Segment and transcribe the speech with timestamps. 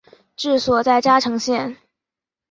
[0.35, 1.77] 治所在嘉诚县。